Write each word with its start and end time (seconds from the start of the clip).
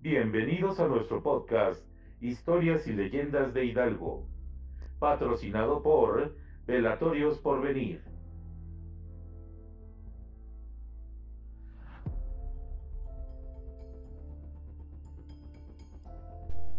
Bienvenidos 0.00 0.78
a 0.78 0.86
nuestro 0.86 1.24
podcast 1.24 1.82
Historias 2.20 2.86
y 2.86 2.92
Leyendas 2.92 3.52
de 3.52 3.64
Hidalgo, 3.64 4.28
patrocinado 5.00 5.82
por 5.82 6.36
Velatorios 6.68 7.38
Porvenir. 7.38 8.00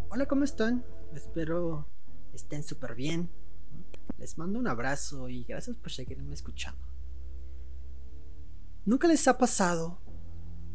Hola, 0.10 0.26
¿cómo 0.26 0.46
están? 0.46 0.86
Espero 1.14 1.88
estén 2.34 2.64
súper 2.64 2.96
bien. 2.96 3.30
Les 4.18 4.38
mando 4.38 4.60
un 4.60 4.68
abrazo 4.70 5.28
y 5.28 5.44
gracias 5.44 5.76
por 5.76 5.92
seguirme 5.92 6.34
escuchando. 6.34 6.88
¿Nunca 8.86 9.10
les 9.10 9.28
ha 9.28 9.38
pasado 9.38 10.00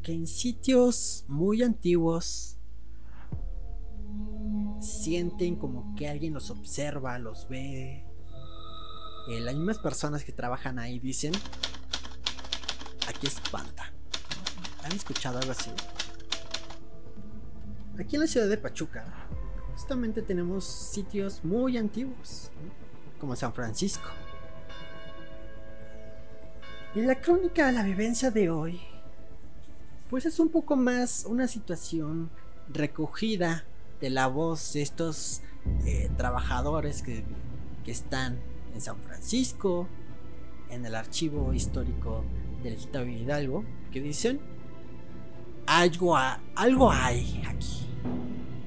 que 0.04 0.12
en 0.12 0.26
sitios 0.26 1.24
muy 1.28 1.62
antiguos 1.62 2.58
sienten 4.78 5.56
como 5.56 5.94
que 5.96 6.08
alguien 6.08 6.34
los 6.34 6.50
observa, 6.50 7.18
los 7.18 7.48
ve? 7.48 8.04
Eh, 9.30 9.40
las 9.40 9.54
mismas 9.54 9.78
personas 9.78 10.22
que 10.22 10.32
trabajan 10.32 10.78
ahí 10.78 10.98
dicen, 10.98 11.32
aquí 13.08 13.26
espanta. 13.26 13.92
¿Han 14.84 14.92
escuchado 14.92 15.38
algo 15.38 15.52
así? 15.52 15.70
Aquí 17.98 18.16
en 18.16 18.20
la 18.20 18.28
ciudad 18.28 18.48
de 18.48 18.58
Pachuca, 18.58 19.06
justamente 19.72 20.20
tenemos 20.20 20.66
sitios 20.66 21.42
muy 21.42 21.78
antiguos, 21.78 22.50
como 23.18 23.34
San 23.34 23.54
Francisco. 23.54 24.10
Y 26.94 27.00
la 27.00 27.18
crónica 27.20 27.66
de 27.66 27.72
la 27.72 27.82
vivencia 27.82 28.30
de 28.30 28.50
hoy, 28.50 28.80
pues 30.10 30.26
es 30.26 30.38
un 30.38 30.48
poco 30.48 30.76
más 30.76 31.26
una 31.28 31.48
situación 31.48 32.30
recogida 32.68 33.64
de 34.00 34.10
la 34.10 34.26
voz 34.26 34.72
de 34.74 34.82
estos 34.82 35.42
eh, 35.86 36.10
trabajadores 36.16 37.02
que, 37.02 37.24
que 37.84 37.90
están 37.90 38.38
en 38.74 38.80
San 38.80 39.00
Francisco, 39.00 39.88
en 40.70 40.84
el 40.84 40.94
archivo 40.94 41.52
histórico 41.52 42.24
del 42.62 42.74
Estado 42.74 43.06
Hidalgo, 43.06 43.64
que 43.92 44.00
dicen, 44.00 44.40
algo, 45.66 46.16
algo 46.16 46.90
hay 46.90 47.42
aquí. 47.46 47.86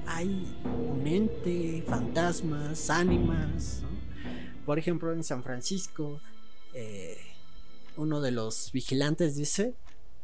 Hay 0.06 0.56
un 0.64 1.06
ente, 1.06 1.84
fantasmas, 1.86 2.90
ánimas. 2.90 3.82
Por 4.64 4.78
ejemplo, 4.78 5.12
en 5.12 5.22
San 5.22 5.42
Francisco, 5.42 6.20
eh, 6.74 7.18
uno 7.96 8.20
de 8.20 8.30
los 8.30 8.72
vigilantes 8.72 9.36
dice, 9.36 9.74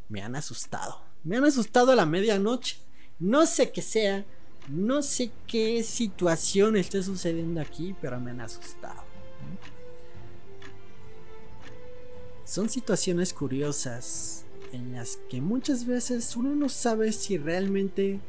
me 0.08 0.22
han 0.22 0.36
asustado. 0.36 1.02
Me 1.22 1.36
han 1.36 1.44
asustado 1.44 1.92
a 1.92 1.96
la 1.96 2.06
medianoche. 2.06 2.78
No 3.18 3.46
sé 3.46 3.70
qué 3.70 3.82
sea, 3.82 4.24
no 4.68 5.02
sé 5.02 5.30
qué 5.46 5.82
situación 5.82 6.76
esté 6.76 7.02
sucediendo 7.02 7.60
aquí, 7.60 7.94
pero 8.00 8.20
me 8.20 8.30
han 8.30 8.40
asustado. 8.40 9.02
Son 12.44 12.68
situaciones 12.68 13.32
curiosas 13.32 14.44
en 14.72 14.92
las 14.92 15.18
que 15.30 15.40
muchas 15.40 15.86
veces 15.86 16.36
uno 16.36 16.54
no 16.54 16.68
sabe 16.68 17.12
si 17.12 17.38
realmente 17.38 18.20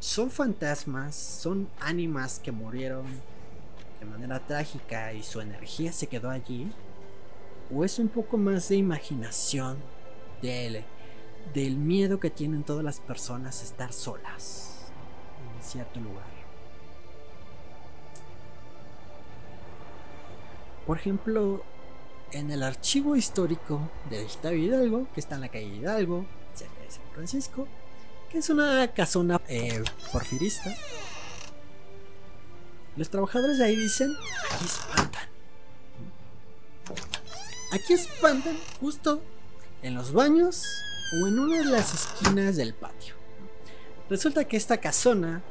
son 0.00 0.30
fantasmas, 0.30 1.14
son 1.14 1.68
ánimas 1.80 2.38
que 2.38 2.52
murieron 2.52 3.06
de 4.00 4.06
manera 4.06 4.44
trágica 4.44 5.12
y 5.12 5.22
su 5.22 5.40
energía 5.40 5.92
se 5.92 6.06
quedó 6.06 6.30
allí, 6.30 6.72
o 7.74 7.84
es 7.84 7.98
un 7.98 8.08
poco 8.08 8.36
más 8.38 8.68
de 8.68 8.76
imaginación 8.76 9.76
del, 10.42 10.84
miedo 11.76 12.20
que 12.20 12.30
tienen 12.30 12.62
todas 12.62 12.84
las 12.84 13.00
personas 13.00 13.60
a 13.60 13.64
estar 13.64 13.92
solas 13.92 14.92
en 15.56 15.62
cierto 15.62 16.00
lugar. 16.00 16.26
Por 20.86 20.96
ejemplo, 20.96 21.62
en 22.32 22.50
el 22.50 22.62
archivo 22.62 23.16
histórico 23.16 23.90
de 24.10 24.26
Hidalgo, 24.56 25.06
que 25.12 25.20
está 25.20 25.34
en 25.34 25.42
la 25.42 25.48
calle 25.48 25.66
Hidalgo, 25.66 26.24
cerca 26.54 26.80
de 26.80 26.90
San 26.90 27.04
Francisco, 27.12 27.68
que 28.30 28.38
es 28.38 28.48
una 28.50 28.88
casona 28.88 29.40
eh, 29.48 29.82
porfirista. 30.12 30.74
Los 32.96 33.10
trabajadores 33.10 33.58
de 33.58 33.64
ahí 33.64 33.76
dicen, 33.76 34.14
aquí 34.50 34.64
espantan. 34.64 35.28
Aquí 37.72 37.92
espantan 37.92 38.58
justo 38.80 39.22
en 39.82 39.94
los 39.94 40.12
baños 40.12 40.64
o 41.12 41.26
en 41.26 41.38
una 41.38 41.58
de 41.58 41.64
las 41.64 41.94
esquinas 41.94 42.56
del 42.56 42.74
patio. 42.74 43.14
Resulta 44.10 44.44
que 44.44 44.56
esta 44.56 44.78
casona 44.78 45.42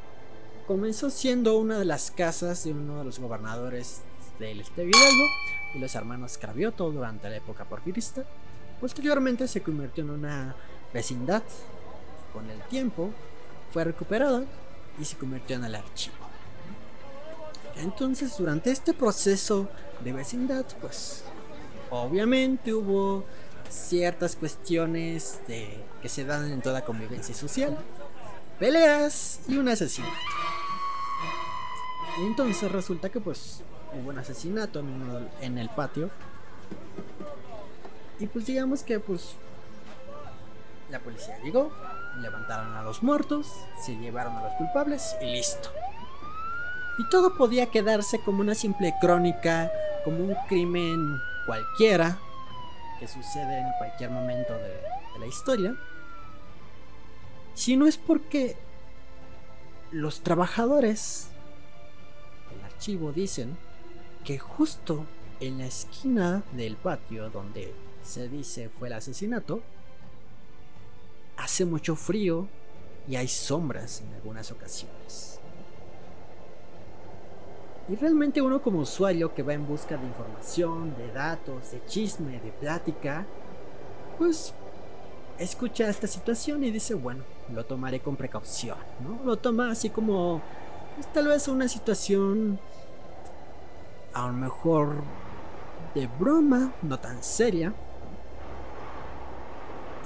comenzó 0.66 1.10
siendo 1.10 1.58
una 1.58 1.78
de 1.78 1.84
las 1.84 2.10
casas 2.10 2.64
de 2.64 2.72
uno 2.72 2.98
de 2.98 3.04
los 3.04 3.18
gobernadores 3.18 4.02
del 4.38 4.60
Estado 4.60 4.82
de 4.82 4.88
Hidalgo 4.88 5.24
y 5.74 5.78
los 5.78 5.94
hermanos 5.94 6.38
Cravioto 6.38 6.90
durante 6.90 7.30
la 7.30 7.36
época 7.36 7.64
porfirista. 7.64 8.24
Posteriormente 8.80 9.48
se 9.48 9.62
convirtió 9.62 10.04
en 10.04 10.10
una 10.10 10.54
vecindad. 10.92 11.42
Con 12.32 12.50
el 12.50 12.60
tiempo 12.62 13.10
fue 13.72 13.84
recuperada 13.84 14.44
y 15.00 15.04
se 15.04 15.16
convirtió 15.16 15.56
en 15.56 15.64
el 15.64 15.74
archivo. 15.74 16.16
Entonces, 17.76 18.36
durante 18.36 18.70
este 18.70 18.92
proceso 18.92 19.68
de 20.04 20.12
vecindad, 20.12 20.66
pues 20.80 21.24
obviamente 21.90 22.74
hubo 22.74 23.24
ciertas 23.70 24.36
cuestiones 24.36 25.40
de, 25.46 25.82
que 26.02 26.08
se 26.08 26.24
dan 26.24 26.50
en 26.50 26.62
toda 26.62 26.84
convivencia 26.84 27.34
social, 27.34 27.76
peleas 28.58 29.40
y 29.48 29.56
un 29.56 29.68
asesinato. 29.68 30.14
Entonces 32.20 32.70
resulta 32.70 33.10
que 33.10 33.20
pues 33.20 33.62
hubo 33.94 34.10
un 34.10 34.18
asesinato 34.18 34.82
en, 35.40 35.58
el 35.58 35.68
patio. 35.70 36.10
Y 38.18 38.26
pues 38.26 38.46
digamos 38.46 38.82
que 38.82 38.98
pues 38.98 39.34
la 40.90 40.98
policía 40.98 41.38
llegó, 41.44 41.70
levantaron 42.20 42.74
a 42.74 42.82
los 42.82 43.02
muertos, 43.02 43.52
se 43.84 43.96
llevaron 43.96 44.36
a 44.36 44.42
los 44.42 44.52
culpables 44.54 45.14
y 45.22 45.26
listo. 45.26 45.70
Y 46.98 47.08
todo 47.10 47.36
podía 47.36 47.66
quedarse 47.66 48.20
como 48.20 48.40
una 48.40 48.56
simple 48.56 48.92
crónica, 49.00 49.70
como 50.04 50.24
un 50.24 50.34
crimen 50.48 51.20
cualquiera 51.46 52.18
que 52.98 53.08
sucede 53.08 53.58
en 53.58 53.66
cualquier 53.78 54.10
momento 54.10 54.54
de, 54.54 54.80
la 55.18 55.26
historia. 55.26 55.74
Si 57.54 57.76
no 57.76 57.88
es 57.88 57.96
porque 57.96 58.56
los 59.90 60.20
trabajadores 60.20 61.28
del 62.52 62.64
archivo 62.64 63.10
dicen 63.10 63.58
que 64.24 64.38
justo 64.38 65.06
en 65.40 65.58
la 65.58 65.66
esquina 65.66 66.44
del 66.52 66.76
patio 66.76 67.30
donde 67.30 67.74
se 68.04 68.28
dice 68.28 68.68
fue 68.68 68.86
el 68.86 68.94
asesinato, 68.94 69.60
hace 71.36 71.64
mucho 71.64 71.96
frío 71.96 72.46
y 73.08 73.16
hay 73.16 73.26
sombras 73.26 74.02
en 74.02 74.14
algunas 74.14 74.52
ocasiones. 74.52 75.40
Y 77.88 77.96
realmente 77.96 78.42
uno 78.42 78.60
como 78.60 78.80
usuario 78.80 79.34
que 79.34 79.42
va 79.42 79.54
en 79.54 79.66
busca 79.66 79.96
de 79.96 80.06
información, 80.06 80.94
de 80.96 81.10
datos, 81.12 81.72
de 81.72 81.84
chisme, 81.86 82.38
de 82.40 82.52
plática, 82.52 83.24
pues 84.18 84.52
escucha 85.38 85.88
esta 85.88 86.06
situación 86.06 86.64
y 86.64 86.70
dice, 86.70 86.94
bueno, 86.94 87.24
lo 87.54 87.64
tomaré 87.64 88.00
con 88.00 88.16
precaución, 88.16 88.76
¿no? 89.02 89.24
Lo 89.24 89.36
toma 89.36 89.70
así 89.70 89.88
como, 89.88 90.42
pues, 90.96 91.10
tal 91.12 91.28
vez 91.28 91.48
una 91.48 91.68
situación 91.68 92.58
a 94.12 94.26
lo 94.26 94.32
mejor 94.32 95.02
de 95.94 96.08
broma, 96.18 96.72
no 96.82 96.98
tan 96.98 97.22
seria. 97.22 97.72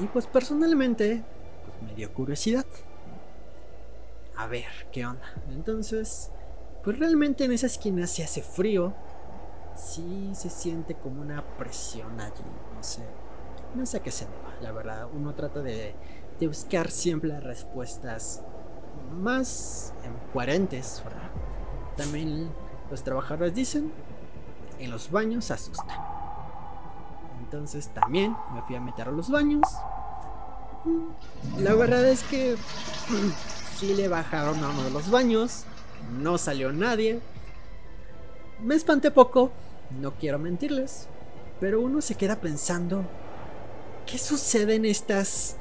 Y 0.01 0.07
pues 0.07 0.27
personalmente, 0.27 1.23
pues 1.65 1.83
me 1.83 1.95
dio 1.95 2.13
curiosidad. 2.13 2.67
A 4.37 4.47
ver, 4.47 4.71
¿qué 4.93 5.07
onda? 5.07 5.33
Entonces, 5.51 6.31
pues 6.83 6.99
realmente 6.99 7.45
en 7.45 7.53
esa 7.53 7.67
esquina 7.67 8.07
se 8.07 8.25
hace 8.25 8.43
frío. 8.43 8.93
Sí 9.77 10.31
se 10.35 10.51
siente 10.51 10.95
como 10.95 11.23
una 11.23 11.43
presión 11.57 12.21
allí, 12.21 12.43
no 12.75 12.83
sé. 12.83 13.03
No 13.75 13.87
sé 13.87 13.99
a 13.99 14.03
qué 14.03 14.11
se 14.11 14.27
deba, 14.27 14.55
la 14.61 14.73
verdad. 14.73 15.09
Uno 15.13 15.35
trata 15.35 15.61
de, 15.61 15.95
de 16.39 16.47
buscar 16.47 16.91
siempre 16.91 17.31
las 17.31 17.43
respuestas 17.43 18.43
más 19.13 19.95
coherentes, 20.33 21.03
¿verdad? 21.05 21.31
También 21.97 22.51
los 22.91 23.03
trabajadores 23.03 23.55
dicen, 23.55 23.93
en 24.79 24.91
los 24.91 25.11
baños 25.11 25.47
se 25.47 25.55
asustan. 25.55 25.97
Entonces 27.41 27.89
también 27.89 28.37
me 28.55 28.63
fui 28.63 28.77
a 28.77 28.81
meter 28.81 29.09
a 29.09 29.13
los 29.13 29.31
baños. 29.31 29.63
La 31.59 31.75
verdad 31.75 32.05
es 32.07 32.23
que 32.25 32.57
sí 33.77 33.95
le 33.95 34.09
bajaron 34.09 34.63
a 34.65 34.71
uno 34.71 34.83
de 34.85 34.91
los 34.91 35.11
baños. 35.11 35.65
No 36.11 36.39
salió 36.39 36.73
nadie. 36.73 37.21
Me 38.61 38.75
espanté 38.75 39.11
poco, 39.11 39.51
no 40.01 40.13
quiero 40.15 40.39
mentirles. 40.39 41.09
Pero 41.61 41.81
uno 41.81 42.01
se 42.01 42.17
queda 42.17 42.41
pensando, 42.41 43.05
¿qué 44.07 44.19
sucede 44.19 44.75
en 44.75 44.85
estas 44.85 45.57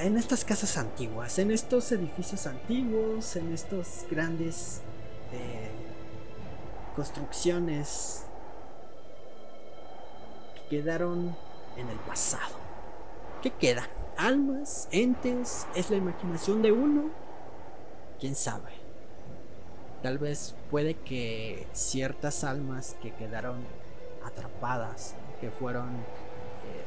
en 0.00 0.16
estas 0.16 0.44
casas 0.46 0.78
antiguas, 0.78 1.38
en 1.38 1.50
estos 1.50 1.92
edificios 1.92 2.46
antiguos, 2.46 3.36
en 3.36 3.52
estos 3.52 4.06
grandes 4.10 4.80
eh, 5.32 5.70
construcciones 6.96 8.24
que 10.54 10.76
quedaron 10.78 11.36
en 11.76 11.88
el 11.88 11.98
pasado. 11.98 12.56
¿Qué 13.42 13.50
quedan? 13.50 13.88
¿Almas? 14.16 14.88
¿Entes? 14.90 15.66
¿Es 15.74 15.90
la 15.90 15.96
imaginación 15.96 16.62
de 16.62 16.72
uno? 16.72 17.10
¿Quién 18.18 18.34
sabe? 18.34 18.79
Tal 20.02 20.18
vez 20.18 20.54
puede 20.70 20.94
que 20.94 21.66
ciertas 21.72 22.44
almas 22.44 22.96
que 23.02 23.12
quedaron 23.12 23.58
atrapadas, 24.24 25.14
que 25.40 25.50
fueron... 25.50 25.88
Eh, 25.88 26.84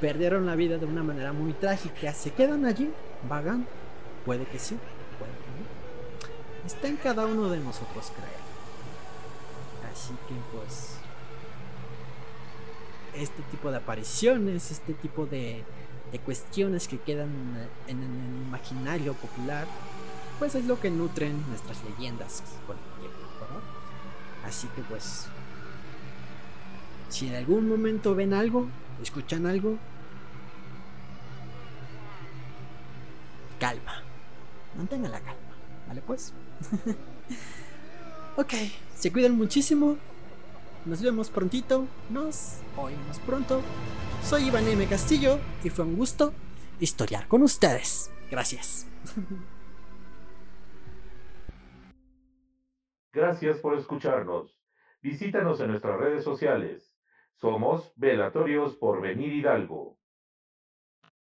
perdieron 0.00 0.46
la 0.46 0.56
vida 0.56 0.78
de 0.78 0.86
una 0.86 1.02
manera 1.02 1.32
muy 1.32 1.52
trágica, 1.52 2.12
se 2.12 2.32
quedan 2.32 2.66
allí, 2.66 2.92
vagando. 3.28 3.68
Puede 4.26 4.44
que 4.44 4.58
sí, 4.58 4.76
puede 5.18 5.32
que 5.32 5.48
no. 6.60 6.66
Está 6.66 6.88
en 6.88 6.96
cada 6.96 7.26
uno 7.26 7.48
de 7.48 7.58
nosotros 7.58 8.12
creer. 8.14 8.42
Así 9.92 10.12
que 10.28 10.34
pues 10.56 10.96
este 13.14 13.42
tipo 13.50 13.70
de 13.70 13.76
apariciones, 13.76 14.70
este 14.70 14.94
tipo 14.94 15.26
de, 15.26 15.64
cuestiones 16.24 16.88
que 16.88 16.98
quedan 16.98 17.30
en, 17.88 18.02
el 18.02 18.46
imaginario 18.46 19.14
popular, 19.14 19.66
pues 20.42 20.56
es 20.56 20.64
lo 20.64 20.80
que 20.80 20.90
nutren 20.90 21.40
nuestras 21.50 21.78
leyendas 21.84 22.42
con 22.66 22.76
el 22.76 22.98
tiempo, 22.98 23.20
Así 24.44 24.66
que 24.74 24.82
pues, 24.82 25.26
si 27.10 27.28
en 27.28 27.36
algún 27.36 27.68
momento 27.68 28.16
ven 28.16 28.34
algo, 28.34 28.66
escuchan 29.00 29.46
algo, 29.46 29.78
calma, 33.60 34.02
mantengan 34.76 35.12
la 35.12 35.20
calma, 35.20 35.54
¿vale 35.86 36.02
pues? 36.04 36.32
ok, 38.36 38.52
se 38.98 39.12
cuidan 39.12 39.36
muchísimo, 39.36 39.96
nos 40.86 41.02
vemos 41.02 41.30
prontito, 41.30 41.86
nos 42.10 42.54
oímos 42.76 43.20
pronto. 43.20 43.60
Soy 44.28 44.48
Iván 44.48 44.66
M. 44.66 44.88
Castillo 44.88 45.38
y 45.62 45.70
fue 45.70 45.84
un 45.84 45.94
gusto 45.94 46.34
historiar 46.80 47.28
con 47.28 47.42
ustedes. 47.44 48.10
Gracias. 48.28 48.88
Gracias 53.12 53.60
por 53.60 53.74
escucharnos. 53.76 54.58
Visítanos 55.02 55.60
en 55.60 55.68
nuestras 55.68 56.00
redes 56.00 56.24
sociales. 56.24 56.98
Somos 57.34 57.92
Velatorios 57.96 58.76
por 58.76 59.02
Venir 59.02 59.34
Hidalgo. 59.34 59.98